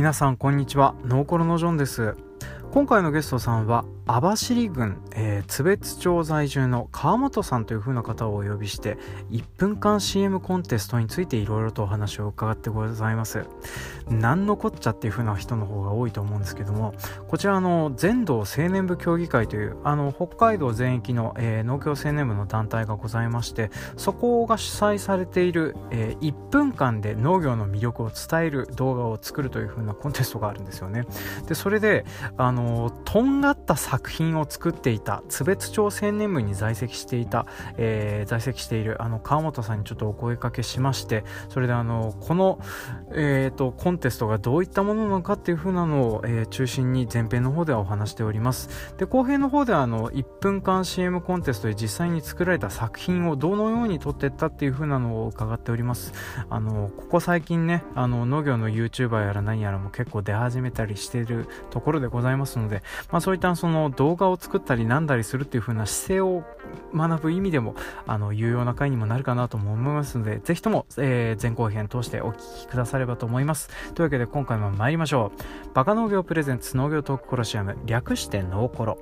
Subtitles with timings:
[0.00, 0.94] 皆さんこんにちは。
[1.04, 2.16] ノーコロのジョンです。
[2.72, 8.98] 今回のゲストさんは網走郡、えー、津別町在住の川本さんという風な方をお呼びして
[9.30, 13.46] 1分間 CM コンテストについていろいろとお話を伺ってございます。
[14.08, 16.94] 何のこっちゃっていう風な人の方が多いと思うんですけども
[17.28, 31.06] こちらの全道青年部協議会というあの北海道全域の、えー、農協青年部の団体がございましてそこが主催されている、えー、1分間で農業の魅力を伝える動画を作るという風なコンテストがあるんですよね。
[31.46, 32.04] でそれで
[32.36, 37.46] あのとんがった作作品を作っていた津別町青年部に在籍していた、
[37.76, 42.58] えー、在籍しているあの川本さんにちょっとお声かけしましてそれであのこの、
[43.12, 48.94] えーと、コンテストがどういったものなのかっていう風なのを、えー、中心に前編の方ではお話しております。
[48.96, 56.14] で後編の方ではあの1分間 CM コンテストで実際に作られた作品をどのように撮っていったっていう風なのを伺っております。
[56.48, 66.44] あのここ最近ねあの農業の YouTuber やら何やらも結構出始めたりしているところでございますので、まあ、そういったその動画を作ったりなんだりするっていう風な姿勢を
[66.94, 67.74] 学ぶ意味でも
[68.06, 73.68] あの有用な回にもなるかなとも思いますのでぜひとも、えー、前後編通してお聴きくださればと思います。
[73.94, 75.74] というわけで今回も参りましょう。
[75.74, 78.98] バカ農業プレゼンツ農業トークコロシアム略してノーコロ。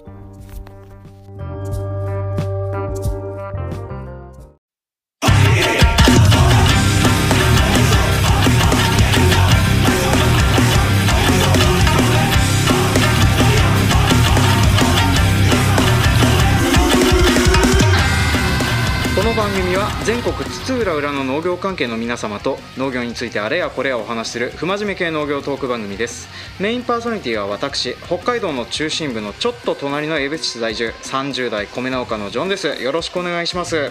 [19.63, 26.29] 組は全国津々浦々の農業関係の皆様と農業についてあれやこれやお話しする不真面目系農業トーク番組です。
[26.61, 32.69] メインパーソナリティは私北海道の中心部のちょっと隣の江別市在住30代米農家のジョンです。
[32.69, 33.91] よろしくお願いします。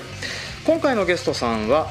[0.65, 1.87] 今回のゲストさんは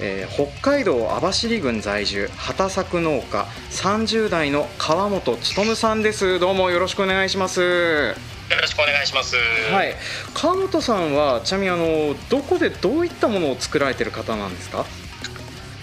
[0.00, 6.38] えー、北海道網走郡在住畑作農家30代の川本勉さんです。
[6.38, 8.37] どうもよろしくお願いします。
[8.50, 9.36] よろしくお願いします。
[9.36, 9.94] はい、
[10.34, 14.86] 川本さんはちなみにあのどこでどういったものを作られてる方なんですか？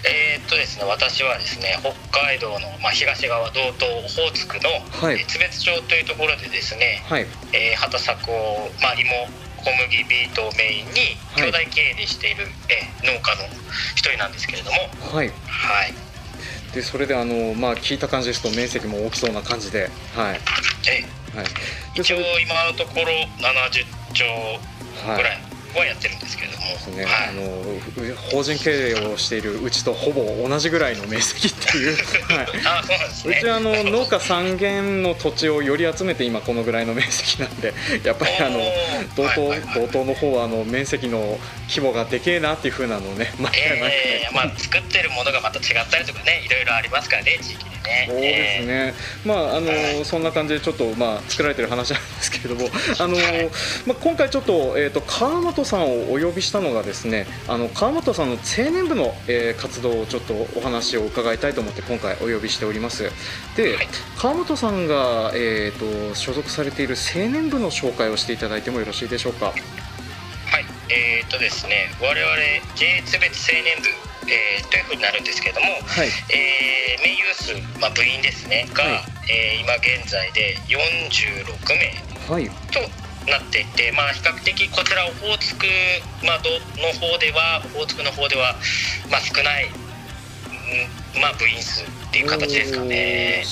[0.08, 4.70] えー、っとですね、私はですね、北海道のまあ東側道東オホーツクの、
[5.06, 9.10] はい、津別町というところでですね、はい、えー、畑作をまあ芋
[9.64, 13.48] 小麦ビートをメインに兄弟経営でしている、はい、え農家の
[13.96, 14.76] 一人なんですけれども、
[15.12, 15.94] はい、はい。
[16.72, 19.90] でそれであのまあ聞いた感じですと面積も大きそうな感じで、はい。
[20.18, 20.40] えはい、
[21.94, 24.24] 一応今のところ70兆
[25.16, 26.66] ぐらいはやってるんですけれども、
[26.96, 27.04] ね。
[27.04, 31.96] はい、あの法人経営をしているうちとほぼ同じぐらいの面積っていう、
[32.32, 38.60] はい、あそうなんですね、うちはあの農家3軒の土地をより集めて今このぐらいの面積なんで やっぱりあの
[39.16, 41.38] 道東、はいはい、道東の方はあの面積の
[41.68, 48.06] 規模がでけえなっていうふうなのをね、 まあ、えー、まあ作ってるものがまた違ったりとかねいろいろありますからね地域でね。
[48.08, 48.94] そうですね、
[49.24, 53.16] まああのそんな感じでちょっとまあ作られてる話なんですけれどもあの、
[53.86, 63.10] まあ、今回ちょっと,、えーと川本さんをお呼びしたのがですねあの川本さんの青年部の、えー、活動をちょっとお話を伺いたいと思って今回お呼びしております。
[63.56, 69.46] で、はい、川本さんが、えーと、所属されている青年部の紹介をしていただいてもよろしいでしょうか？
[69.46, 69.56] はい。
[70.88, 72.36] えーとですね我々
[72.76, 73.88] J 津別青年部
[74.28, 81.94] えー、というふうになるんですけれども、はい、えー、メイユース、まあ、部員ですねが、はい、えー、今現在で46名
[82.72, 82.80] と
[83.26, 85.66] なっていて、まあ、比較的こちらオホーツク、
[86.24, 88.54] まあ、の方ではオホーツクの方では、
[89.10, 89.70] まあ、少ない、
[91.20, 93.44] まあ、部員数っていう形ですかね。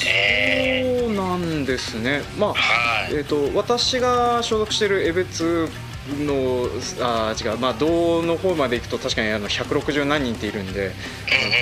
[1.01, 5.69] そうなんですね、まあ、はい、えーと、私が所属している江別
[6.25, 6.69] の
[7.01, 10.93] あ違う、まあ、道の方まで行くと確かにあの160何人っているんで、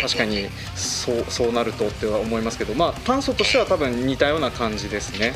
[0.03, 5.35] 確かにそうそうなるとっては思いますけど、まあ、炭素としては多分似たような感じですね。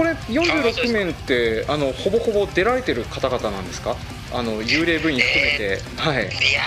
[0.00, 3.96] これ46面ってあのほぼほぼ出られてる方々なんですか？
[4.32, 6.62] あの幽霊部員含めて、えー、はい、いや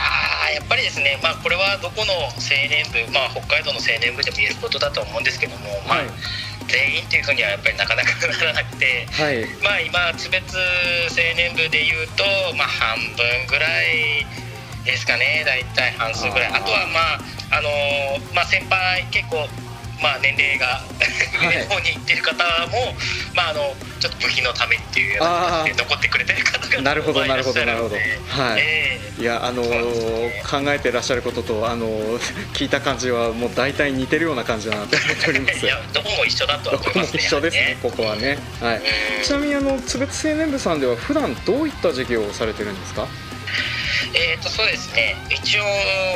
[0.53, 2.29] やっぱりですね、まあ、これはどこの青
[2.69, 6.07] 年部、まあ、北海道の青年部でも言えることだと思うんですけども、まあ、はい。
[6.67, 10.61] 全員っていうふうにはやっぱりなかなかならなくて、はい、まあ今津別青
[11.35, 12.23] 年部でいうと、
[12.55, 14.27] まあ、半分ぐらい
[14.85, 16.53] ですかね大体半数ぐらい。
[16.53, 19.47] あとはまああのー、まあ、先輩結構
[20.03, 20.81] まあ、年齢が
[21.39, 22.93] 上の方に行ってる方も、
[23.33, 28.61] まあ、あのちょっと部品のためっていうような形で残ってくれてる方がなるほどなるほどなるほど、はい。
[28.61, 32.19] えー、いやあのーね、考えてらっしゃることと、あのー、
[32.53, 35.65] 聞いた感じはもう大体似てるような感じだなと思っております。
[35.65, 38.81] いやどこも一緒だと思います、ね、 一緒ですね、ね、ここはね、はい、
[39.23, 43.07] ちなみにあの津別青年部さんでは普段どういった授業をされてるんですか？
[44.13, 45.15] えーとそうですね。
[45.29, 45.63] 一応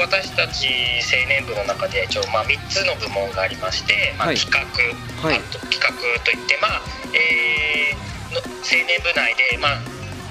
[0.01, 0.68] 私たち
[1.01, 4.60] 青年部の中で一応まあ3つの部門がありまして、まあ、企画、
[5.22, 5.92] はい、あと企画
[6.24, 6.81] といってまあ、
[7.13, 9.80] えー、の青年部内でまあ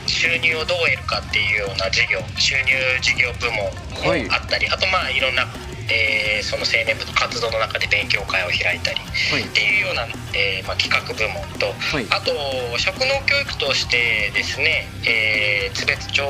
[0.06, 2.73] 収入をどう得るかっていうような事業収入
[3.03, 5.44] 事業部門もあったり、はい、あとまあいろんな
[5.88, 12.33] えー、その青年部の活動の中で勉強会を開いたりっていうような、えーまあ、企画部門と、はい、あと
[12.79, 16.29] 職能教育としてですね、えー、津別町の、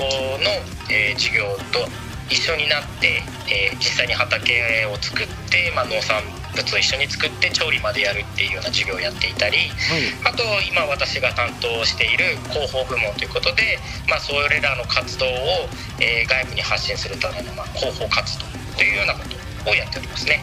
[0.91, 1.89] えー、授業と
[2.29, 6.23] 一緒になって、えー、実際に畑を作って、まあ、農産
[6.55, 15.29] 物を一緒に作って調理までやるっていうような授業をやっていたり、はい、あと今私が担当している広報部門ということで、まあ、それらの活動を、
[16.01, 20.43] えー、外部に発信するための、まあ、広報活動というようなことをやっておりますね。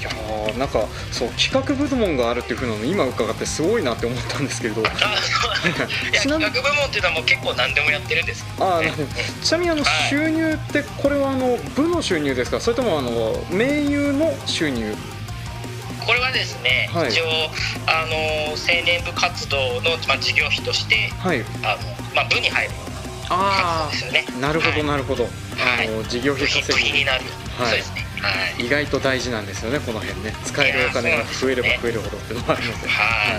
[0.00, 0.10] いや
[0.56, 4.82] なんかそう企画部門があるっていうふうなの今伺ってすごいなって思ったんですけれど
[6.14, 12.60] 企画部門っていうのはもう結構何でもやってるんですけど、ね、あ ちなみにあの、収入ってこれはあの部の収入ですか？
[12.60, 14.96] それともあの名優の収入？
[16.06, 17.26] これはですね、はい、一応
[17.86, 18.16] あの
[18.52, 21.78] 青年部活動の、まあ、事業費として、はい、あの
[22.14, 22.70] まあ、部に入る
[23.30, 25.28] 活動ですよねなるほどなるほど、は
[25.84, 27.24] い、あの事業費稼ぎになる、
[27.56, 27.74] は
[28.58, 30.32] い、意外と大事なんですよねこの辺ね。
[30.44, 33.38] 使えるお金が増えれば増えるほどっていうのもあるので、は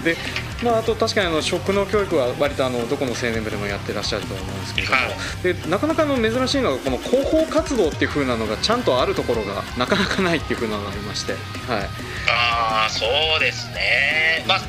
[0.00, 0.04] い。
[0.04, 0.16] で
[0.62, 4.98] まあ、あと確かにあの食の教育は割とあのどこの青年部でもやってらっしゃると思うんですけれども、
[5.42, 11.40] でなかなかの珍しいのがこの広報活動っていうふうなのがちゃんとあるところがなかなかないっていうふうなのがありまして、はい、
[12.28, 14.60] ああそうですね、まあ、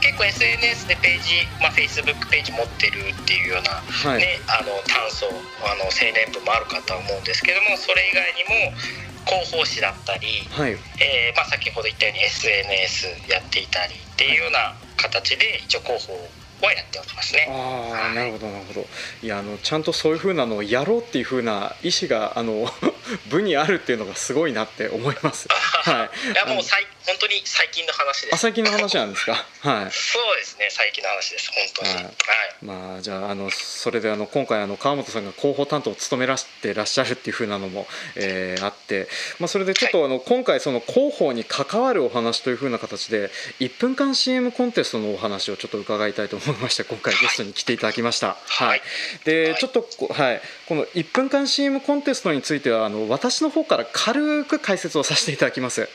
[0.00, 5.26] 結構 SNS でページ、まあ、Facebook ページ持ってるっていうような、はい、ね、あの炭素
[5.64, 8.76] あの青年部もあるかと思うんですけどもそれ以外にも
[9.24, 16.12] 広報誌だったり、はいえーまあ、先ほど言ったように SNS やっていたりっていうような形で一応広報
[16.62, 17.46] はやっておりますね。
[17.50, 18.86] ああ、なるほどなるほど。
[19.22, 22.70] いやあのちゃんとそういうふうなのをやろうっていうふうな意思があの
[23.28, 25.48] 部にあるっていうのがすごいなって思います。
[25.50, 26.32] はい。
[26.32, 28.34] いやもう最本当に最近の話です。
[28.34, 29.34] あ最近の話なんですか？
[29.60, 29.92] はい。
[29.92, 31.94] そうですね最近の話です本当に。
[31.94, 32.04] はい。
[32.04, 32.12] はい、
[32.62, 37.86] まあじゃああのそれであの今回あの川本さんが広報担当を務めらしてらっしゃるっていうふうなのも、
[38.16, 39.08] えー、あって、
[39.38, 43.30] まあそれでちょっとあの、はい、今回その広報に関わるお話というふうな形で
[43.60, 48.36] 1分間 CM コンテストのお話をちょっと伺いたいと思いまして今回ゲストに来ていただきました。
[48.46, 48.68] はい。
[48.68, 48.82] はい、
[49.24, 55.88] で、ちょっとはいこの1分間 CM コンテストについてはあの私の方から軽く解説をさせていただきます。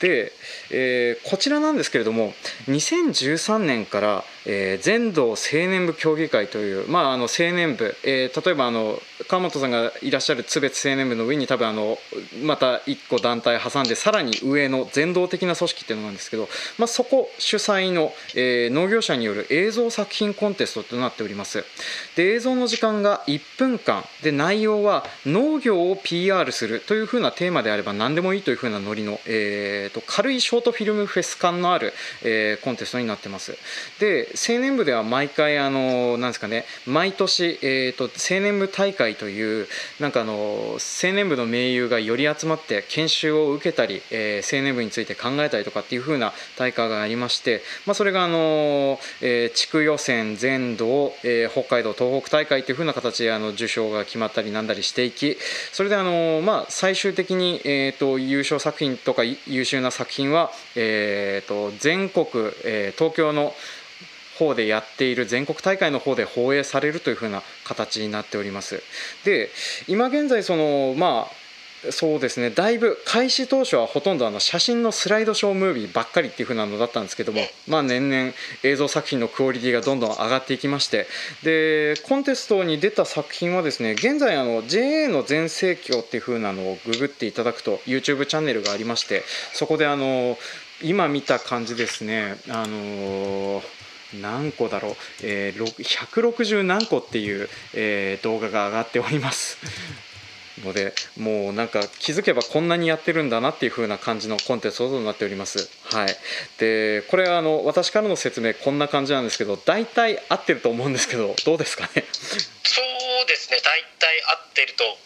[0.00, 0.32] で、
[0.70, 2.32] えー、こちらなんですけれども
[2.68, 8.98] 2013年から、えー、全道青年部協議会という、まあ、あの青年部、えー、例えばあの
[9.28, 11.98] 川本さんがいらっしゃる津別青年部の上に多分あの
[12.42, 16.48] また1個団体挟んでさらに上の全道的な組織っていうのなんですけど、
[16.78, 21.64] まあ、そこ主催の、えー、農業者による映像作品コンテストとなっております。
[22.16, 24.04] で映像の時間が1分間。
[24.22, 31.92] で内容は農業を PR するというふうなテーマであれば何でもいいというふうなノリの、えーと、軽いショートフィルムフェス感のある、
[32.22, 33.56] えー、コンテストになってます。
[33.98, 39.66] で青年部では毎回あのなんですかね毎年、えーと、青年部大会という
[39.98, 55.36] なんかあの青年部の盟友がより集まって研修を受けたり、えー、青年部について考えたりとかっていう風な大会がありまして、まあ、それがあの、えー、地区予選全道、えー、北海道東北大会という風な形であの受賞が決まったりなんだりしていき
[55.72, 62.26] それであの、まあ、最終的に、えーと、優勝作品とか優秀な作品は、えーと、全国、
[62.64, 63.52] え、東京の
[64.40, 68.82] 方でやっている全国大会の方で放映されるというふうな形になっております。
[69.24, 69.50] で
[69.86, 71.40] 今現在そのまあ
[71.90, 78.32] そうですねだいぶ開始当初はほとんどあの写真のスライドショームービーばっかりっていう風なのだったんですけども、まあ、年々
[78.62, 81.06] 映像作品のクオリティがどんどん上がっていきまして
[81.42, 89.22] でコンテストに出た作品はですね現在あの JA の全盛況っていう風なのをググっていただくと YouTube チャンネルがありまして
[89.54, 90.36] そこであの
[90.82, 93.62] 今見た感じですねあの
[94.14, 99.58] 何個だろう、えー、160何個っていう、えー、動画が上がっております。
[100.64, 105.70] のでもうなんか気づけばこんなにやってるんだなっていう風な感じのコンテンツとなっております。
[105.94, 106.08] はい、
[106.58, 112.04] でこれはあの私からの説明こんな感じなんですけど大体合ってると思うんですけどどうですかね？
[112.12, 113.58] そうですね。
[113.64, 114.98] 大体合ってると思う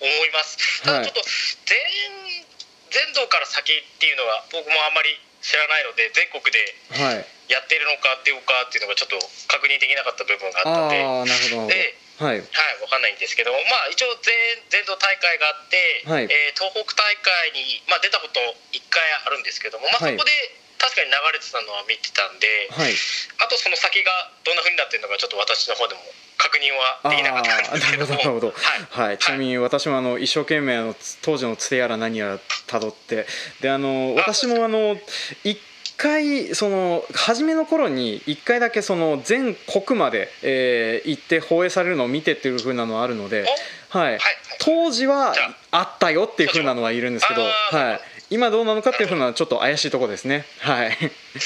[0.00, 0.82] 思います。
[0.84, 1.20] ただちょっと
[1.66, 1.78] 全、
[2.90, 6.58] 全道から先っていうのは僕もあんまり知らないので全国で
[7.50, 9.18] やってるのかっていうかっていうのがちょっと
[9.50, 11.98] 確認できなかった部分があったので。
[12.22, 12.46] はい、はい、
[12.78, 14.30] 分かんないんですけどまあ一応全
[14.70, 18.38] 全道大会があって、はい、えー、東北大会に、まあ、出たこと
[18.70, 20.30] 1回あるんですけども、まあ、そこで
[20.78, 22.94] 確かに流れてたのは見てたんで、はい、
[23.42, 24.10] あとその先が
[24.46, 26.02] どんなふうになってるのかちょっと私の方でも
[26.38, 26.72] 確認
[27.04, 33.26] はできなかったんですけどなるほど、はい、はい、ちなみに私もあの一生懸命あの当時のつてやら何やらたどって
[33.60, 34.96] であの私もあの
[35.44, 35.58] 一
[35.96, 43.46] 回その初めの頃に1回だけその全国まで、えー、行って放映されるのを見てっていうふうなのはあるので、
[43.88, 44.18] はい、
[44.58, 45.34] 当時は
[45.70, 48.00] あったよっていうふうなのはいるんですけど、はい、
[48.32, 50.46] 今どうなのかっていうふうなちょっと怪しいとこですね。
[50.60, 50.90] はい。
[50.92, 51.42] そうですね。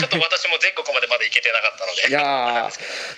[0.00, 2.08] ちょっと私も全国までまだ行けてなかったので。
[2.08, 2.70] いや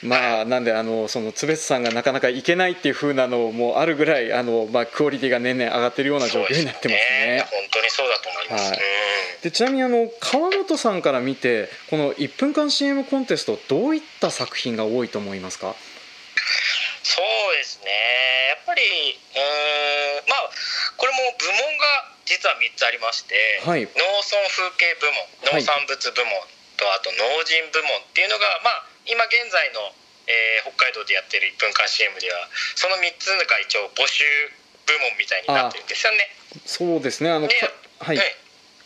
[0.03, 8.81] まあなんであのその津別さんがなかなか行けないっていうふうなのもあるぐらいあの、まあ、クオリティが年々上がってるような状況になってますね、ね、本当にそうだと思います、はい、
[9.43, 15.75] でちなみにあの川本さんから見てこの1分間 CM コンテストどういった作品が多いと思いますか？
[17.03, 17.91] そうですね。
[18.49, 20.50] やっぱりうんまあ
[20.97, 23.35] これも部門が実は3つありまして、
[23.67, 25.11] はい、農村風景部
[25.51, 26.39] 門農産物部門
[26.79, 29.91] と、あと農人部門っていうのが、まあ、今現在の、
[30.31, 32.47] えー、北海道でやってる1分間 CM では
[32.79, 34.23] その3つが一応募集
[34.87, 36.31] 部門みたいになってるんですよね。
[36.67, 38.27] そうですねあの、はい、はい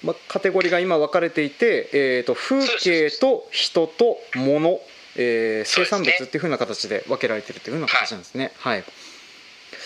[0.01, 4.81] まあ、カテゴリーが今分かれていて、えーと、風景と人と物、
[5.17, 8.53] えー、生産物っていうふうな形で分けられてるっていうふうな形なんですね。
[8.59, 8.85] はい、はい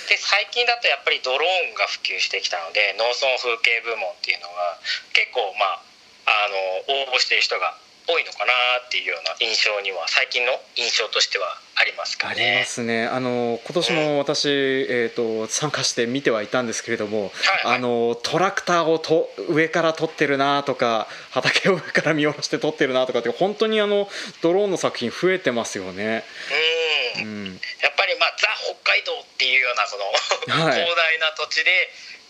[0.08, 4.80] で最近だとやっぱりドローンが普及してきたので農村風景部門っていうのが
[5.12, 5.84] 結構まあ
[6.28, 6.48] あ
[6.88, 7.76] の応募してる人が
[8.08, 8.52] 多いのかな
[8.86, 11.44] っていうような印象には最近の印象としては
[11.76, 12.34] ありますかね。
[12.34, 13.06] ありますね。
[13.06, 17.28] あの今年も私、うん、えっ、ー、と参加して見てはいたんですけれども、はい
[17.66, 24.08] はい、あのトラクターをと上から撮ってるなとか畑を上から見下ろして撮ってるなとかって本当にあの
[24.40, 26.24] ドローンの作品増えてますよね。
[26.72, 26.77] うん。
[27.22, 30.06] うん、やっぱりまあザ北海道っていうようなその
[30.46, 31.70] 広大な土地で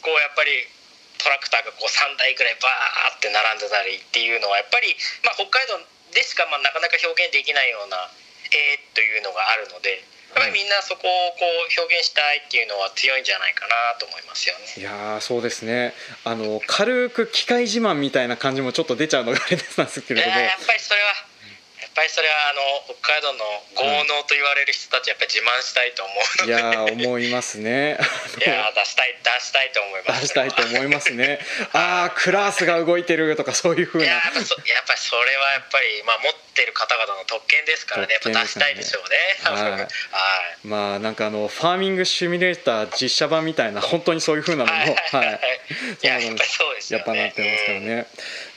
[0.02, 0.64] こうやっぱり
[1.18, 4.95] トラクターがこう3台ぐらいバーって並んでたりっていうのはやっぱり、
[5.26, 5.78] まあ、北海道
[6.14, 8.09] でしかまあなかなか表現できないような
[8.54, 10.04] 絵というのがあるので。
[10.28, 14.76] やっぱりみんなそこをこう表現したいっていうのは強いんじゃないかなと思いますよね。
[14.76, 15.95] いやそうですね。
[16.23, 20.38] あの軽く機械自慢みたいな感じもちょっと出ちゃうのがあれなんですけれども。
[20.38, 21.27] やっぱりそれは
[21.98, 23.42] ぱりそれはあの北海道の
[23.74, 27.98] 豪農と言われる人たちやっぱり自慢したいと思ういや思いますね。
[28.38, 30.20] いや出したい出したいと思います。
[30.22, 31.40] 出したいと思いますね。
[31.72, 34.06] ああクラスが動いてるとかそういうふうな。
[34.06, 34.22] やっ
[34.86, 38.14] ぱそれはやっぱり、まあ、持ってる方々の特権ですからね。
[38.14, 39.16] やっぱ出したいでしょうね。
[39.42, 39.88] はい、 はい、
[40.62, 45.40] まあなんかあのファーミングシミュレーター実写版みたいな本当にそういうふうなのもはい、はい、
[46.02, 48.06] いややっぱりそうですよねやっぱなってますからね、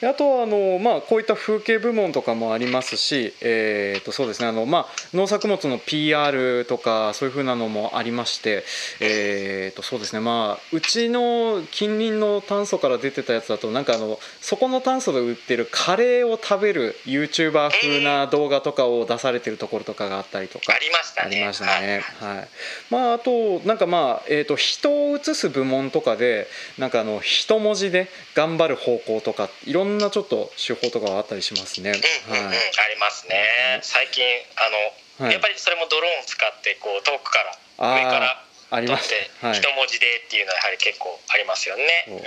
[0.03, 8.63] あとはあの、まあ、こういった風景部門とかもありますし、えー、とそうですねあの、まあ、農作物の PR とかそういうふうなのもありまして、
[9.00, 21.38] えー、とそうですね、まあ、うちの近隣の炭素から出てたやつだとなんかあのそこの炭素で売ってるカレーを食べる YouTuber 風な動画とかを出されてるところとかがあったりとかありましたね。
[21.38, 22.01] ありましたね。
[22.20, 22.48] はい
[22.89, 26.48] まあ、あとなんかまあ、えー、と人を映す部門とかで
[26.79, 31.91] なんかあの一文字で頑張る方向とかいろんなんなちょっと手法とかはあったりしますね。
[31.91, 33.79] うんうんうん、はい、ありますね。
[33.83, 34.24] 最近
[34.57, 37.39] あの、はい、やっぱりそれもドローン使ってこう遠くか
[37.77, 41.83] ら上から撮って一文字でっていうのはやはり結構ありますよね。
[42.07, 42.12] う。
[42.15, 42.21] ん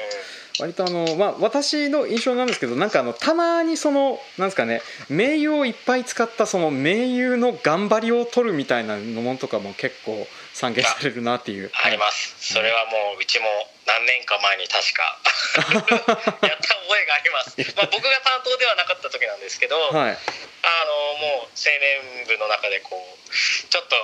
[0.61, 11.71] 割とあの、まあ、私の印象なんですけどなんかあのたまにそのなんですかね名優をいっぱい使ったその名優の頑張りを取るみたいなものとかも結構散見されるなっていう。
[11.83, 13.47] あります、それはもううちも
[13.87, 15.18] 何年か前に確か。
[16.47, 21.75] やった覚えがあります、まあ、僕が担当ではなかった時なんですけど、はい、あのもう青
[22.23, 23.99] 年部の中でこうちょっと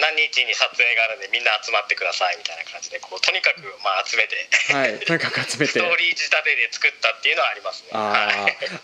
[0.00, 4.48] 何日に撮影があるんでみんな集まってくださいみたいな感じでこうとにかくまあ集めて。
[4.72, 4.98] はい。
[5.04, 5.76] とにかく集めて。
[5.76, 7.90] ストーリー仕立てで作ったっていうのはありますね。
[7.92, 8.28] あ、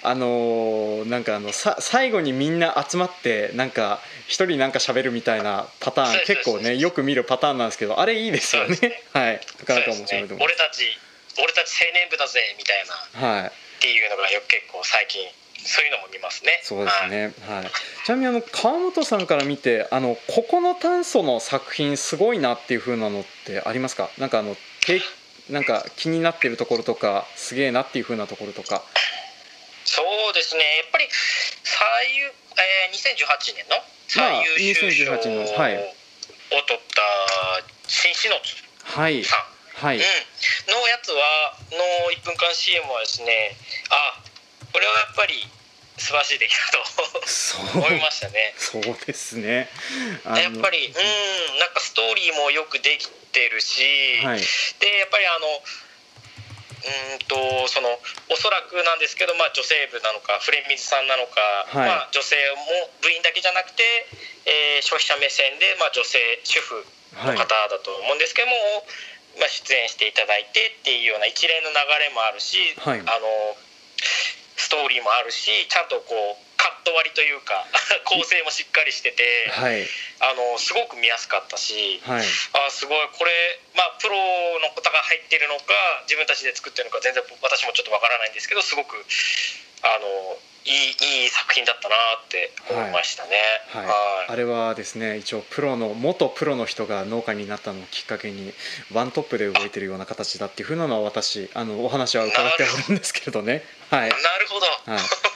[0.03, 9.41] あのー、なんかあのさ最後にみんな集まってなんか一人なんか喋るみたいなパターン結構ねよく見るパターンなんですけどあれいいですよね、ね、 はい。
[9.61, 10.99] なかなか面白いと思います、俺たち
[11.39, 12.85] 俺たち青年部だぜみたい
[13.21, 15.21] な、はい、っていうのがよく結構最近
[15.67, 16.61] そういうのも見ますね。
[16.63, 17.35] そうですね。
[17.47, 17.71] はい。
[18.05, 24.11] ちなみにあの川本さんから見てあのここの炭素の作品すごいなっていう風なのってありますか？
[24.19, 25.03] なんかあのて
[25.51, 28.83] なんか気になってるところとかすげえなっていう風なところとか。
[29.85, 30.63] そうですね。
[30.79, 33.77] やっぱり最優、えー、2018年の
[34.09, 37.03] 最優秀賞を取った
[37.87, 39.03] 新篠津さん。
[39.03, 39.25] はい。
[39.77, 43.57] はい、うん、のやつはの1分間 CM はですね
[43.91, 44.21] あ
[44.73, 45.45] これはやっぱり
[45.97, 48.53] 素晴らしい出来だと思いましたね。
[48.61, 49.69] そうですね。
[50.29, 53.81] やっぱりうんなんかストーリーもよくできてるし、
[54.21, 54.41] はい、
[54.81, 55.49] でやっぱりあの
[56.87, 57.89] うんとその
[58.31, 61.41] おそらくなんですけど、まあ、女性部なのかフレミズさんなのか、
[61.73, 63.83] はい、まあ、女性も部員だけじゃなくて、
[64.47, 66.85] えー、消費者目線で、まあ、女性主婦
[67.27, 73.57] の方だと思うんですけども、はい、まあ、出演していただいてっていうような一連の流れもあるし、はい、あの
[74.57, 77.63] ストーリーもあるしちゃんとこうカット割りというか
[78.05, 79.23] 構成もしっかりしてて、
[79.55, 79.87] はい、
[80.19, 82.27] あのすごく見やすかったし、はい、
[82.67, 84.17] あすごいこれ、まあ、プロ
[84.59, 85.63] の方が入ってるのか
[86.03, 89.05] 自分たちで作ってるのか全然私もちょっとわからないんですけどすごく
[89.83, 91.95] あのいいいい作品だったな
[92.25, 93.31] って思いましたね、
[93.69, 93.95] はい、はい、
[94.31, 98.53] あれはですね一応プロの元プロの人が農家になったのをきっかけに
[98.93, 103.63] ワントップで動いてるような形だっていうふうなのは私あのお話は伺っておるんですけれどね。
[103.91, 105.36] はい、なるほど、はい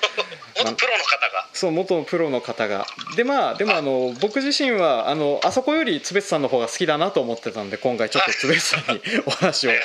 [1.61, 2.87] そう元プロの方が。
[3.17, 3.81] でまあでもあ。
[3.83, 9.81] の僕自身はあのあそこよりつべつさんの方が好きだなと思ってたんで今回ちょっとつべつさんに お話を、はい、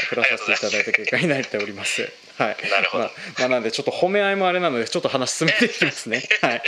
[0.00, 2.08] 振らさせていただいた結果になっております。
[2.38, 6.22] はい、なるほど、まあ、まあ、なんでちょっと褒め合いもあれなのでちょっと話進めていきますね。
[6.42, 6.62] はい、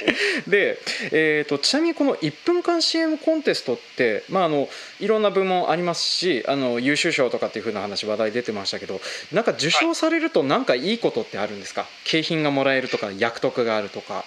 [0.48, 0.78] で、
[1.12, 4.66] えーと、ちなみにこの1分間 CM コンテストって、まあ、あの
[4.98, 8.98] いろんな部門ありますしあの優秀賞とかっていうふうな話話題出てましたけど
[9.30, 14.24] なんか受賞されると何かいいことってあるんですか、はい、景品がもらえるとか役得があるとか。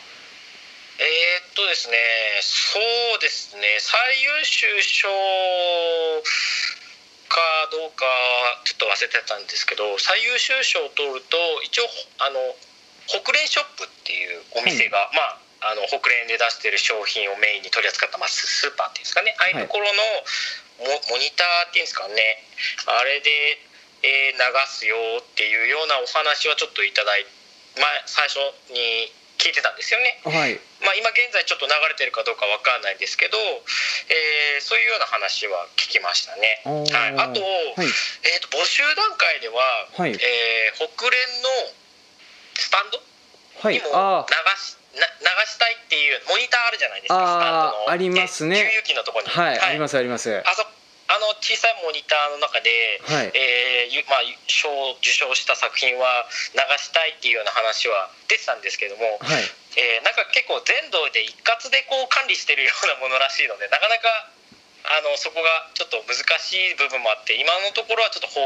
[1.00, 1.96] えー、っとですね
[2.42, 5.08] そうですね最優秀賞
[7.32, 7.40] か
[7.72, 8.06] どうか
[8.66, 11.88] ちょっと忘れてたんですけど最優秀賞を取ると一応
[12.20, 12.36] あの
[13.08, 20.02] 北連ショップっていうお店が、まああの北連で出してる商品をメインに取り扱った、まあ、スーパーっていうんですかねああいうところの
[20.90, 22.18] モ,、モニターっていうんですかね
[22.90, 23.30] あれで、
[24.02, 27.30] えー、流すよっていうようなお話はちょっといただいて、
[27.78, 28.42] まあ、最初
[28.74, 30.58] に聞いてたんですよね、はい
[30.92, 37.48] まあ、今現在ちょっと流れてるかどうか分かんないんですけど、えー、そういうような話は聞きましたね、はい、あと,、は
[37.80, 37.88] い。
[38.28, 39.64] えーと、募集段階では、
[39.96, 40.12] はい。
[40.12, 41.72] えー、北連の
[42.60, 43.00] スタンド
[43.72, 48.60] にも流しな流したいっていうモニターあるじゃないですかあありますね。
[48.60, 49.32] 給油機のところに。
[49.32, 50.44] はい、はい、ありますあります。
[50.44, 50.68] あそ
[51.12, 52.72] あの小さいモニターの中で、
[53.04, 53.32] はい。
[53.36, 54.72] えーまあ、賞
[55.04, 56.24] 受賞した作品は
[56.56, 59.44] 流したいっていうような話は出てたんですけども、はい。
[59.76, 64.28] えー、なんか結構全道で一括でこう管理してるようなものらしいのでなかなか
[64.84, 68.42] あのそこがちょっと難しい部分もあって今のところはちょっと放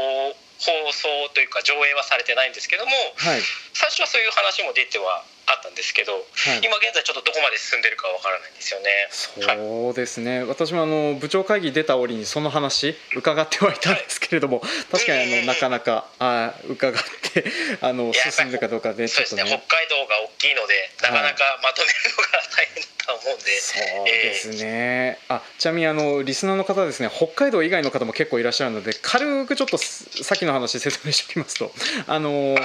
[0.62, 3.42] 放送というか上映はされてないんですけども、はい、
[3.74, 6.22] 最初はそういう話も出てはあったんですけど、はい、
[6.62, 9.08] 今現在ちょっとどこまで進んでるかわからないんですよね。
[9.10, 17.44] そうですね、はい、私もあの部長会議出た折にその話伺ってはいたんですけれども、はい、確かにあのなかなかあ伺って
[17.80, 31.70] あの進んでるかどうかでちょっとね、ね、北海道が大きいのでなかなかまとめるのが大変だと思うんで、そうですね、えー、あちなみにあのリスナーの方ですね北海道以外の方も結構いらっしゃるので軽くちょっとさっきの話説明しておきますと
[32.06, 32.56] あの、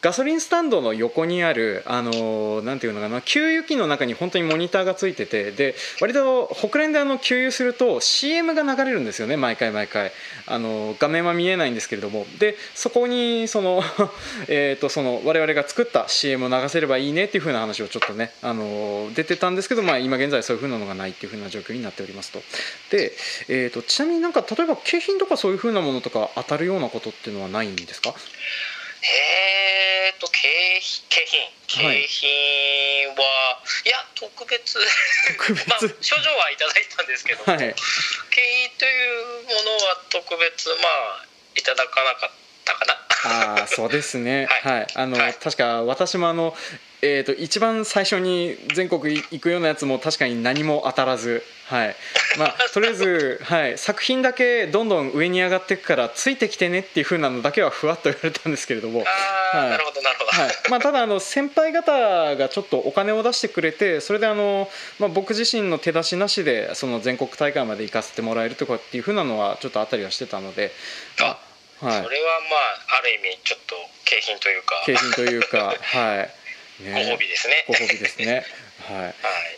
[0.00, 10.12] ガソリンスタンドの横にあるあのなんていうのかな給油機の中に本当にモニターがついててで割と北連であの給油すると CM が流れるんですよね毎回毎回。
[10.46, 12.26] あの画面は見えないんですけれども。
[12.38, 13.82] でそこにその
[14.48, 22.42] えとその我々が作った CM を流せればいいねっていう風な話をちょっとねあの出てたんですけど、まあ、今現在そういう風なのがないっていう風な状況になっておりますと。
[22.90, 23.12] で、
[23.48, 28.14] えーと、ちなみになんか例えば景品とかそういう風なものとか当たるようなことっていうのはないんですか？
[29.02, 30.48] えーと景
[31.08, 34.78] 景品景品は、はい、いや特別。
[35.36, 35.66] 特別？
[35.68, 37.74] まあ症状はいただいたんですけども、はい、景
[38.30, 38.88] 品とい
[39.40, 40.74] うものは特別ま
[41.22, 42.30] あいただかなかっ
[42.64, 42.94] たかな。
[43.24, 44.46] ああそうですね。
[44.62, 46.56] はい、はい、あの、はい、確か私もあの
[47.04, 51.96] えーと、一番最初に全国行くようなやつも確かに何も当たらず、はい。
[52.38, 59.70] まあ、とりあえず、 はい、作品だけどんどん上に上がっていくからついてきてねっていうふうなのだけはふわっと言われたんですけれども、はい。
[59.70, 60.54] なるほどなるほど、はい。
[60.68, 70.70] まあ、ただあの先輩方がちょっとお金を出してくれてそれであの、まあ、僕自身の手出しなしでその全国大会まで行かせてもらえるとかっていうふうなのはちょっとあったりはしてたので。
[71.20, 71.36] あ
[71.80, 72.56] はい、それはま
[72.94, 74.82] あある意味ちょっと景品というか。
[74.86, 76.16] 景品というかはい。
[76.18, 76.41] ね、
[76.90, 77.64] ご褒美ですね。
[77.68, 78.44] ご褒美ですね。
[78.82, 79.14] は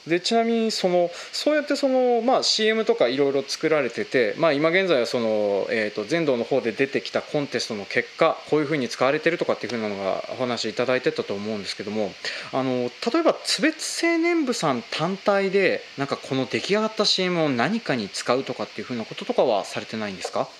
[0.06, 12.12] い、でちなみにそのそうやってその、まあ、CM とかいろいろ作られてて、まあ、今現在はその、えーと、全道の方で出てきたコンテストの結果こういうふうに使われてるとかっていうふうなのがお話いただいてたと思うんですけども
[12.52, 20.50] あの例えば津別青年部さん単体でなんかこの出来上がった CM を何かに使うとかっていうふうなこととかはされてないんですか？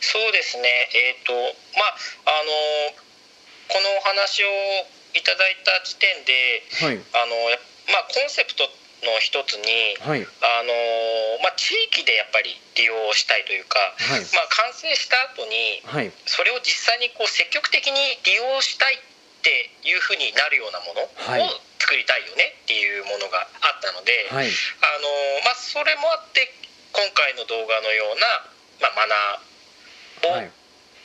[0.00, 0.68] そうですね。
[0.94, 3.04] えっ、ー、とまああの
[3.68, 4.46] このお話を
[5.14, 7.34] いただいた時点で、はい、あの
[7.90, 8.64] まあ、コンセプト
[9.04, 10.72] の一つに、はい、あの
[11.44, 15.84] まあ、地域でやっぱり利用したいというか、はい、まあ、完成した後に、
[16.24, 18.98] それを実際にこう積極的に利用したいっ
[19.44, 24.40] ていうふうになるようなものを作りたいよねっていうものがあったので、あの
[25.44, 26.48] まあ、それもあって
[26.96, 28.24] 今回の動画のような、
[28.80, 30.48] まあ、マナーを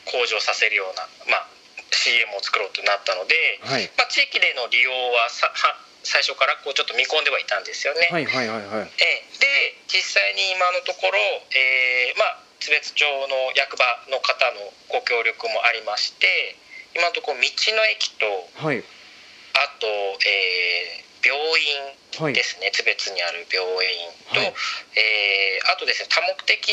[0.08, 1.46] 向上させるような、まあ、
[2.00, 8.08] CM を作ろうとなったので、はい、まあ、地域での利用はさは最初からこうちょっと見込んではいたんですよね。
[8.08, 11.20] はいはいはいはい、えで実際に今のところ、
[11.52, 16.56] えー、まあ津別町の役場の方のご協力もありまして
[16.96, 18.26] 今のところ道の駅と、
[18.64, 19.86] はい、あと、
[20.24, 21.36] えー、病
[22.28, 24.54] 院ですね、津別にある病院と、はい、
[24.96, 26.72] えー、あとですね多目的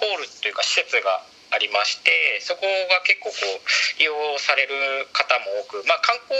[0.00, 6.38] ホールというか施設がありましてそこが結構こう利用される方も多く、まあ、観光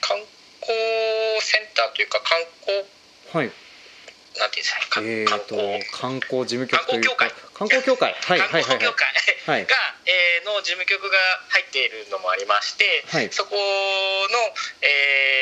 [0.00, 0.18] 観
[0.60, 0.76] 光
[1.40, 2.84] センターというか観光、
[3.32, 3.52] はい、
[4.38, 8.14] なんていうんですか、えー、観光事務局というか観光協会。
[8.14, 11.16] はいはいはい、協会が、えー、の事務局が
[11.50, 13.58] 入っているのもありまして、はい、そこの、
[14.82, 15.41] えー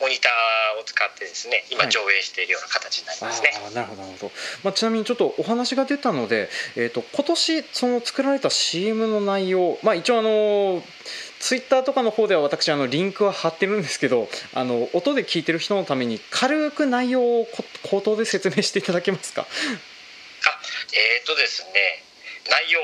[0.00, 3.50] モニターを使ってですね今上映しているような形になりますね。
[3.62, 4.32] はい、なるほどなるほど、
[4.64, 10.82] まあ、ちなみにちょっとお話が出たので、えーと、今年その作られた CM の内容、まあ、一応あの
[11.38, 17.46] ツイッターとかの方では私あのリンクは貼ってるんですけどあの音で聞いてる人のために軽く内容を
[17.82, 19.42] 口頭で説明していただけますか？
[19.42, 19.46] あ
[20.92, 22.04] えっ、ー、とですね
[22.50, 22.80] 内容、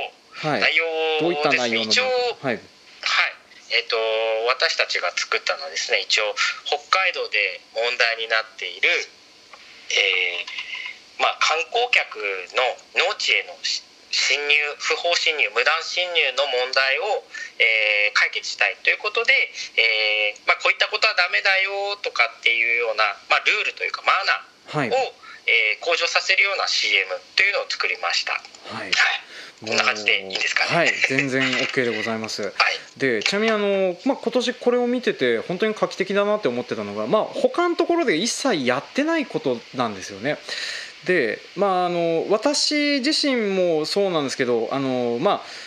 [0.50, 0.84] はい、内容
[1.20, 1.86] どういった内容の？
[1.86, 2.04] 一応、
[2.42, 2.60] はい
[3.70, 3.96] えーと、
[4.46, 8.88] 私たちが作ったのはですね一応北海道で問題になっている、
[9.90, 12.18] えー、まあ、観光客
[12.54, 12.62] の
[13.10, 13.54] 農地への
[14.10, 17.26] 侵入不法侵入無断侵入の問題を、
[17.58, 19.34] えー、解決したいということで、
[19.76, 24.14] えー、まあ、こういったことはダメだよとかっていうような、まあ、ルールというかマ
[24.78, 25.14] ナーを、はい、
[25.50, 28.38] え向上させるような CM というのを作りました。
[28.70, 28.94] はい、はい
[29.64, 30.76] こんな感じでいいですかね。
[30.76, 32.42] はい、全然 OK でございます。
[32.42, 32.52] はい、
[32.98, 40.38] でちなみにあの、まあ、今年これを見てて本当に画期的だなって思ってたのが、まあ、他のところで一切やってないことなんですよね。
[41.06, 45.65] で、まあ、あの私自身もそうなんですけどあの、まあ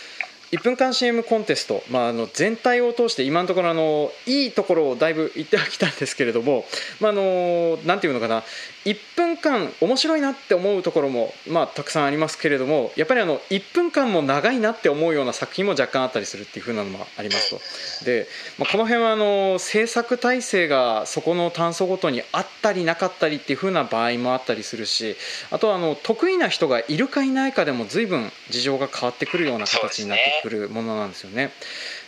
[0.52, 6.64] 1分間 CM コンテスト、まあ、あの全体を通して今のところあのいいところをだいぶ言ってはきたんですけれども、
[7.00, 8.42] まあ、あのなんていうのかな
[8.84, 18.04] 1分間面白いなって思うところも、まあ、たくさんありますけれどもやっぱりあの1分間も長いなって思うような作品も若干あったりするっていう風なのもありますと。
[18.04, 18.26] で、
[18.58, 25.16] まあ、この辺はあの制作体制がそこの炭素ごとにあったりなかったりっていう風な場合もあったりするし
[25.50, 31.52] あとはあの得意な人がいるかいないかでも随分事情が変わってくるような形になってくるものなんですよね。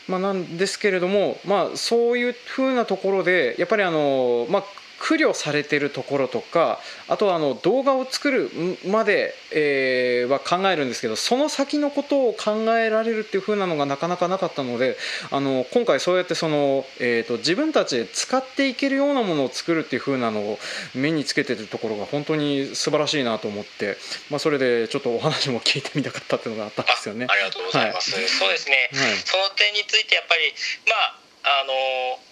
[0.08, 4.64] まあ、なんですけれども、まあ、そういうふうなところでやっぱりあの、まあ、
[5.02, 8.50] 苦慮されてるところとかあとはあの動画を作る
[8.86, 14.96] まで、えー、は考えるんですけどその先のことを考えられるっていう風なのがなかなかなかったので
[15.32, 20.58] あの今回そうやってその、えーと、自分たちで使っていけるようなものを作るっていう風なのを
[20.94, 23.96] 目につけてるところが本当に素晴らしいなと思って、
[24.30, 27.26] まあ、それでちょっとお話も聞いてみたかったっていうのがあったんですよね。
[27.28, 30.54] ありがとうございます、はい、そうですね、はい、その点についてやっぱり
[30.86, 30.94] ま
[31.50, 32.22] ああの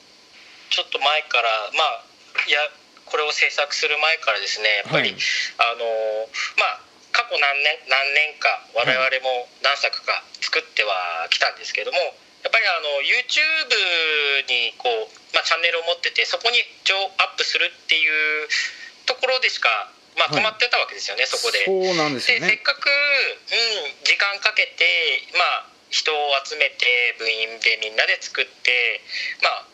[0.70, 2.09] ちょっと前からまあ
[2.50, 2.58] いや
[3.06, 5.22] これを制作する前からですねやっぱり、はい、
[5.62, 5.86] あの
[6.58, 6.82] まあ
[7.14, 11.98] 過去何年何年か我々も何作か作ってはきたんですけども
[12.42, 16.58] やっぱりあの YouTube にこう、まあ、チャンネルを持っててそこに
[17.22, 18.50] アップするっていう
[19.06, 19.68] ところでしか
[20.18, 21.64] まあ、止まってたわけですよね、はい、そこで。
[21.64, 23.56] そうなんですね、せっかく、う
[23.88, 24.84] ん、時間かけて、
[25.32, 29.00] まあ、人を集めて部員でみんなで作って、
[29.40, 29.64] まあ、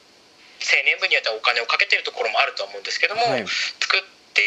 [0.60, 4.00] 青年部によってはお金をかけてるところもあると思うんですけども、はい、作っ
[4.34, 4.42] て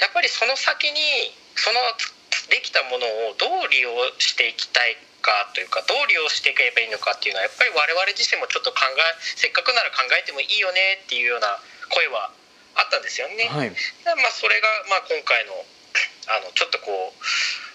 [0.00, 1.00] やっぱりその先に
[1.56, 1.78] その
[2.50, 9.00] できたものをどう利用していきたいかというかどう利用していけばいいのかっていうのはやっぱり我々自身もちょっと考え
[9.40, 11.56] せっかくなら考えてもいいよねっていうような
[11.88, 12.28] 声は
[12.76, 13.48] あったんですよね。
[13.48, 15.54] はい、まあそれがまあ今回の
[16.28, 17.24] あのちょっとこう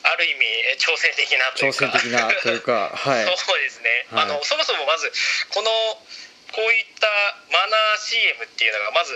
[0.03, 0.45] ある意味
[0.77, 1.85] 挑戦的なというか。
[1.87, 5.11] 挑戦的なというか、はい、 そうですね、はい、あのそもそもまず
[5.49, 5.71] この
[6.53, 7.07] こういった
[7.51, 9.13] マナー CM っていうのがまず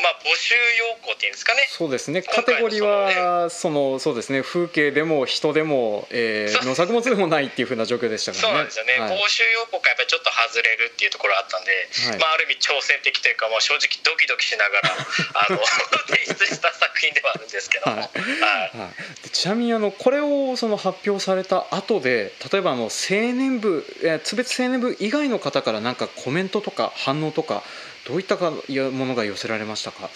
[0.00, 1.66] まあ、募集要項っていうんですかね。
[1.68, 2.22] そうですね。
[2.22, 4.42] カテゴリーはそのそうですね。
[4.42, 8.48] 風景でも人でも、えー、農作物でもないっていうふうな状況でしたからね。
[8.48, 11.72] そうなんですよね、はい、募集要項がやっぱりちょっと外れるっていうところあったんで、
[12.10, 14.96] はい、まあ、ある意味挑戦的というか、まあ、正直ドキドキしながら
[15.34, 15.58] あの
[16.08, 18.78] 提出した作品ではあるんですけども、はい。
[18.78, 18.90] は
[19.26, 23.84] い、ちなみにあのこれをその発表された後で例えばあの青年部
[24.24, 27.62] 津別青年部以外の方から何かコメントとか反応とか
[28.04, 28.62] どういったかも
[29.06, 30.10] のが寄せられましたか？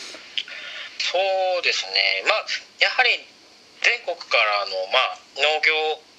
[0.99, 1.19] そ
[1.61, 2.25] うですね。
[2.27, 2.47] まあ
[2.81, 3.11] やはり
[3.83, 5.73] 全国からの、まあ、農業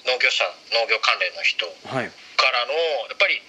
[0.08, 2.08] 農業者農業関連の人から
[2.65, 2.71] の、
[3.12, 3.41] やっぱり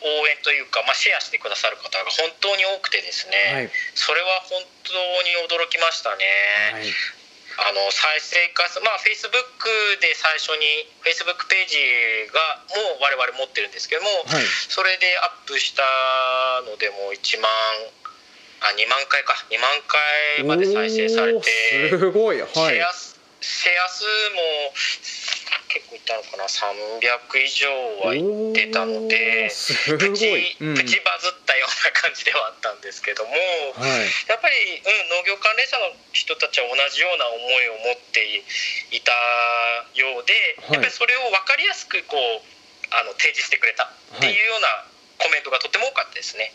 [0.00, 4.94] 応援というか、まあ、シェアしてくださる方が本当に多くてですね、はい、それは本当
[5.26, 6.24] に驚きましたね。
[6.72, 7.17] はい
[7.58, 9.66] あの再生回数まあフェイスブック
[9.98, 12.38] で最初にフェイスブックページが
[12.70, 15.82] もう我々持ってるんですけども、はい、それでアップした
[16.70, 17.50] のでも1万
[18.62, 19.34] あ2万回か。
[19.50, 22.92] 2万回まで再生されてすごい、はい、シェア
[23.40, 24.74] シェア数も
[25.68, 27.04] 結構いったのかな？300
[27.44, 27.68] 以上
[28.08, 29.52] はいってたので
[30.00, 38.42] プチ、うん、プチバズったような感じではあったんですけども、はい、やっぱり、うん、農業関連者の人たちは同じような思いを持って
[38.90, 39.12] いた
[39.94, 40.32] ようで、
[40.72, 42.40] やっぱりそれを分かりやすくこう
[42.90, 44.88] あの提示してくれたっていうような
[45.20, 46.52] コメントがとても多かったですね。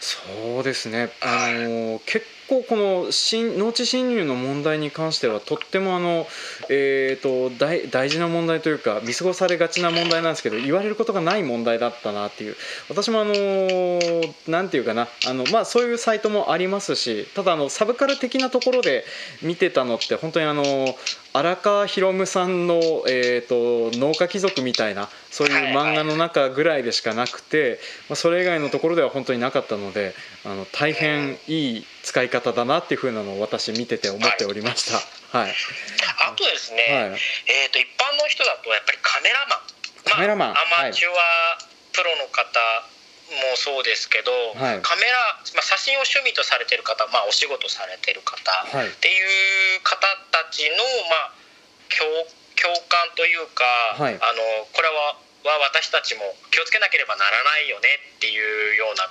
[0.00, 6.26] そうですね、あの結構この農地侵入の問題に関してはとってもあの、
[6.70, 12.56] えーと、大大事な問題というか見過ごされがちな問題なんですけど言われることがない問題だったなっていう。
[12.88, 13.34] 私もあの
[14.46, 15.08] なんていうかな。
[15.26, 19.04] あの、まあ、そういうサイトもありますしただあのサブカル的なところで
[19.42, 20.64] 見てたのって本当にあの
[21.38, 34.98] 荒川博夢さんの、えーと、農家貴族みたいなそういう漫画の中ぐらいでしかなくて、まあ、それ以外のところでは本当になかったのであの大変いい使い方だなっていうふうなのを私見てて思っておりました。
[35.38, 39.58] はい、あとですね、はい、えーと、一般の人だとやっぱりカメラマン、
[40.10, 41.58] カメラマン、まあ、アマチュア、
[41.92, 42.58] プロの方
[43.28, 50.00] もそうですけど、はい、カメラ、まあ、写真を趣味とされてる方、まあ、お仕事されてる方っていう方
[50.32, 50.80] たちの、
[51.12, 51.36] まあ、
[51.92, 52.08] 共
[52.58, 53.64] 共感というか、
[53.94, 55.14] はい、あのこれは
[55.46, 57.88] は私たちも気をつけなければならないよね
[58.18, 59.06] っていうような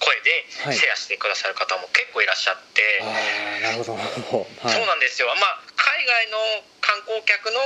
[0.00, 6.38] 声でシェアしてくださる方も結構いらっしゃって、はい、なるほど、はい、そうなんですよ、まあ、海外の
[6.80, 7.60] 観光客の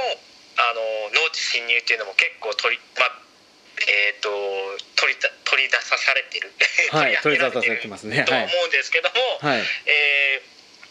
[0.61, 0.83] あの
[1.17, 3.30] 農地侵入っていうのも結構取り、まあ
[3.89, 4.29] えーと、
[4.97, 6.53] 取り取り出さされてる、
[6.93, 8.25] はい、 取り出されてますね。
[8.25, 10.43] と思うんですけども、はい、え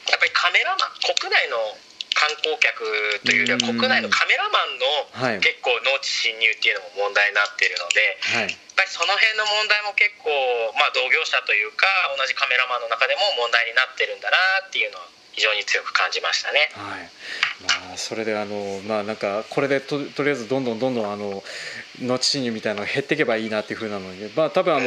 [0.08, 1.78] ー、やっぱりカメラマン国内の
[2.20, 2.84] 観光客
[3.24, 10.30] というよりは国内のカメラマンの結構農地侵入っていうのも問題になっているので、はい、やっぱりその辺の問題も結構、
[10.76, 16.72] まあ、同業者というか同じカメラマンの中でも問題になってるんだなっていうのは非常に強く感じましたね。
[16.74, 17.10] はい
[17.62, 21.44] まあ、それであの、まあ、なんかこれでととりあえずどんどんどんどんあの
[22.02, 24.86] 後侵入みたいなのが減っていけばいいなっていうふうなので、まあ、多分あの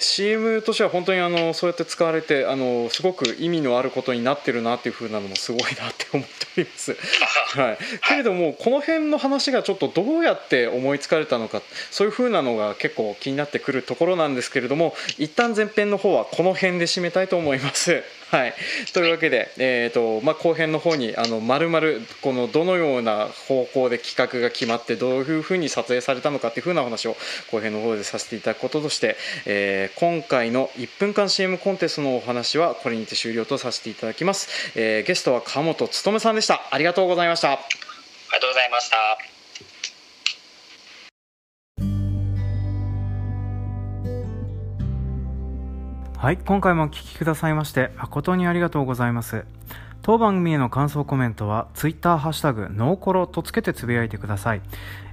[0.00, 6.96] CM としては本当にあのそうやって使われてあのすごく意味のあることになってるなっていうふうなのもすごいなって思っております。
[7.56, 18.02] はい、けれどもこの辺の話がちょっとどうやって思いつかれたのかそういうふうなのが結構気になってくるところなんですけれども一旦前編の方はこの辺で締めたいと思います。
[18.30, 18.54] はい、
[18.92, 21.86] というわけで、えーとまあ、後編の方にあの丸々
[22.22, 27.16] このどのような方向で企画が決まってどういうふうに撮影されたのかっていうふうな話を
[27.50, 29.16] 後編の方でさせていただくこととして、
[29.46, 36.60] えー、今回の1分間 CM コンテストのお話はこれにて終了とさせていただきます、えー、ゲストは川本勉さんでした。
[36.70, 37.52] ありがとうございました。
[37.52, 37.60] あり
[38.34, 39.39] がとうございました。
[46.20, 49.46] はい、今回もお聞きくださいまして誠にありがとうございます。
[50.02, 54.60] 当番組への感想コメントは、ツイッターハッシュタグ、ノーコロとつけてつぶやいてください。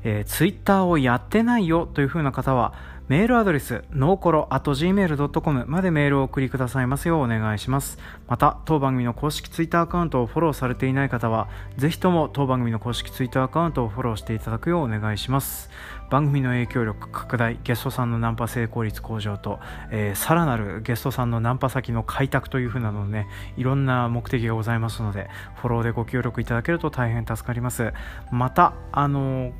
[0.03, 2.73] えー、ツイッターをやってないよという風な方は、
[3.07, 7.99] メールアドレス、ノーコロ .gmail.com までメールを送りくださいますようお願いします。
[8.27, 15.69] また、当番組の公式ツイッターアカウントをフォローされていない方は、ぜひとも当番組の公式ツイッターアカウントをフォローしていただくようお願いします。
[16.09, 19.59] 番組の影響力拡大ゲストさんのナンパ成功率向上と、
[19.91, 27.93] えー、さらなるゲストさんのナンパ先の開拓というふうなのねいろんな目的がございますのでフォローでご協力いただけると大変助かります。
[28.31, 29.53] またあの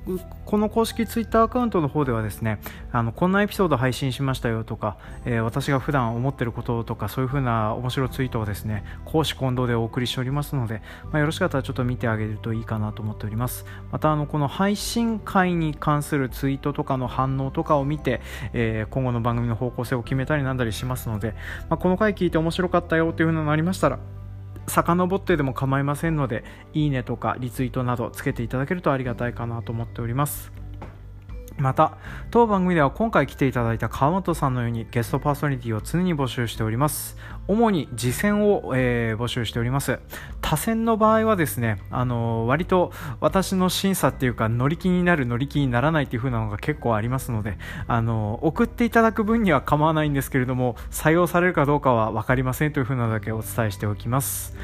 [0.46, 2.60] この公式ツイッターアカウントの方ではですね
[2.92, 10.82] あのこんなエピソード配信しましたよとか、えー、私が普段思ってることとかそういうふうな面白いツイートをですね公私混同でお送りしておりますので、
[11.12, 13.66] まあ、よろしかったらちょっと見てあげるといいかなと思っております。
[13.92, 18.22] またあのこの配信会に関するツイートとかの反応とかを見て、
[18.54, 21.34] えー、今後の番組の方向性を決めたりなんだりしますので、
[21.70, 24.00] まあ、この回聞いて面白かったよというふうなのありましたら
[24.68, 30.67] 遡ってでも構いませんのでいいねとかリツイートなどつけていただけるとありがたいかなと思っております。
[31.58, 31.98] また
[32.32, 37.18] 当番組では今回来ていただいた川本さんのようにゲストパーソナリティを常に募集しております。
[37.48, 40.00] 主に次戦を、えー、募集しております。
[40.42, 54.56] 他戦の場合はですねあのー、割と私の審査っていうか乗り気になる乗り気にならないっていう風なのが結構ありますのであのー、送っていただく分には構わないんですけれども採用されるかどうかは分かりませんという風なだけお伝えしておきます。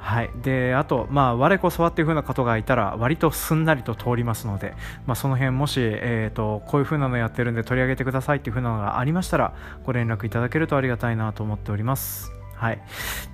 [0.00, 4.74] はい、であと、まあ、我こそはっていう風な方がいたら割とすんなりと通りますので、
[5.06, 12.39] まあ、その辺もし、えーと、こういう風なのやってるんで取り上げてくださいっていう風なのがありましたらご連絡いただけるとありがたいなと思っております。
[12.60, 12.82] はい、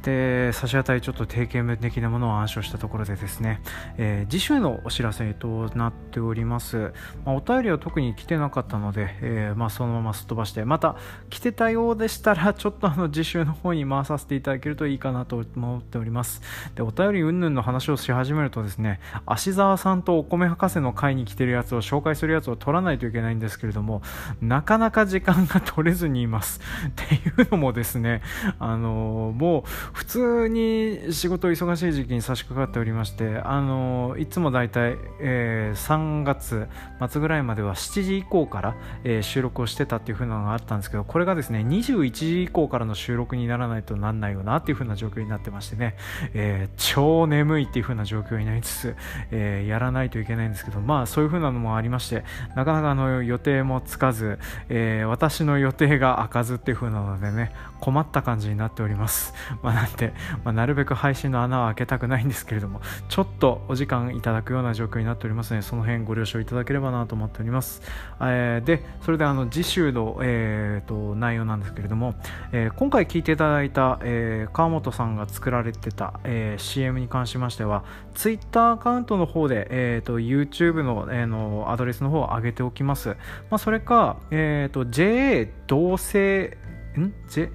[0.05, 3.61] で差し当たりちょっと定型的なものを暗唱したところでですね、
[3.99, 6.93] えー、次週のお知らせとなっております、
[7.25, 10.95] まあ、お便りは特に来てなかったので、えー、まあ、そのまますっ飛ばしてまた
[11.29, 16.41] 来てたようでしたらちょっとあの次週の方に回させていただけるといいかなと思っております。
[16.77, 24.03] でお便り云々の話をし始めるとですね芦沢さんとお米博士の会に来てるやつを紹介するやつを取らないといけないんですけれども
[24.41, 26.61] なかなか時間が取れずにいます。
[26.87, 28.23] っていうのもですね
[28.61, 36.69] あのもう普通に仕事忙しい時期に差し掛かっておりましてあのいつもだいたい、え、3月
[37.11, 45.97] 末ぐらいまでは7時以降から、えー、収録をしてたっていう風なのがあったんですけどこれがですね21時以降からの収録にならないとなんないよなっていう風な状況になってましてね、
[46.35, 48.97] えー、超眠いっていう風な状況になりつつ、
[49.31, 52.25] えー、やらないといけないんですけどまあそういう風なのもありまして
[52.55, 59.35] なかなかあの予定もつかず、え、私の予定が開かずっていう風なのでね困った感じになっております。
[59.63, 67.83] まあ、なんで、まあ、なるべく配信の穴は開けたくないんですけれども、ちょっとお時間いただくような状況になっておりますので、その辺ご了承いただければなと思っております。
[68.21, 72.15] えー、で、それであの次週の、えーと、内容なんですけれども、
[72.53, 77.85] えー、今回聞いていただいた、えー、川本さんが作られてた、えー、CM に関しましては、
[78.15, 83.11] Twitter アカウントの方で、えーと、YouTube の,、えー、のアドレスの方を上げておきます。
[83.51, 86.57] まあ、それか、えーと、JA 同性
[87.01, 87.51] ん J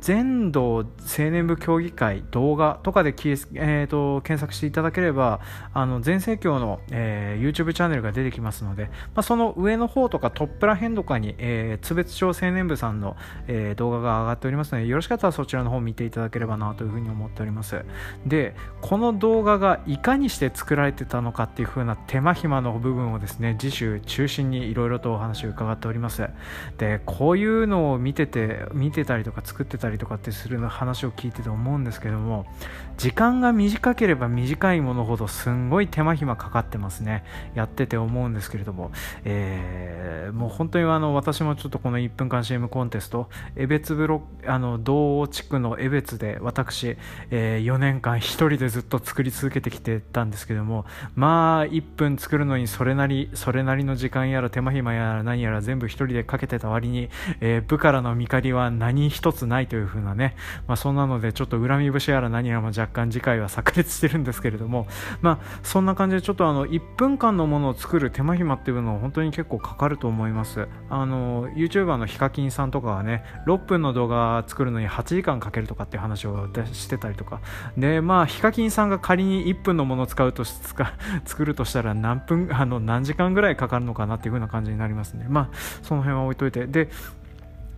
[0.00, 5.40] 全道青年部協議会動画とかで、えーと、検索していただければ
[5.74, 13.16] あの全盛況の、えー、YouTube チャンネルが出てきますので、まあ、その上の方とかトップら辺とかに、えー、津別町青年部さんの、
[13.48, 17.84] えー、動画が上がっておりますのでよろしかったらそちらの方を見ていただければなというふうに思っております。
[18.24, 26.28] でこの動画がいかにして作られてたのかっていう風な手間暇の部分をですね次週中心にいろいろとお話を伺っております。
[26.78, 32.46] でこういうのを見てて見てたりとか作ってたりとかってする話を聞いてて思うんですけども
[32.96, 37.24] 時間が短ければ短いものほどすんごい手間暇かかってますね。
[37.54, 38.90] やってて思うんですけれども、
[39.24, 46.96] えー、もう本当にあの私もちょっとこの1分間 CM コンテスト江別ブロあの同地区の江別で私、
[47.30, 64.86] えー、4年間1人でずっと作り続けてきてたんですけどもまあ1分作るのにそれなりそれなりの時間やら手間暇やら何やら全部1人でかけてた割に、えー、部からの見返りは何一つないという風なね、まあ、そんなのでちょっと恨み節やら何やらも若干次回は炸裂してるんですけれども、
[65.20, 70.68] まあ、そんな感じでちょっとあの1分間のものを作る手間暇っていうのは本当に結構かかると思います。
[70.90, 77.40] あの YouTuber のヒカキンさんとかはね6分の動画作るのに8時間かけるとかっていう話をしてたりとか。
[77.76, 80.44] でまあヒカキンさんが仮に1分のものを使うと
[81.24, 85.26] 作るとしたら何分あの何時間ぐらいかかるのかなっていう風な感じになりますね。
[85.28, 86.66] まあその辺は置いといて。
[86.66, 86.88] で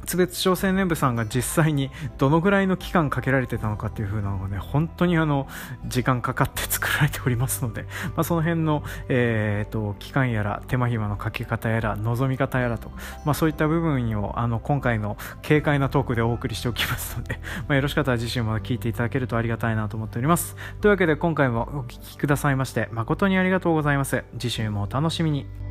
[0.08, 5.46] 津別小青年部さんが実際にどのぐらいの期間かけられてたのかっていう風なのがね本当にあの
[5.86, 7.82] 時間かかって作られておりますので、
[8.16, 12.90] まあ、その辺の、えーと、期間やら手間暇のかけ方やら望み方やらと、
[13.26, 20.56] まあ、そういった部分をあの今回の軽快なトークでお送りしておきますので、 まあ、よろしかったら次週も聞いていただけるとありがたいなと思っております。
[20.80, 24.24] というわけで今回もお聴きくださいまして誠にありがとうございます。
[24.38, 25.67] 次週もお楽しみに。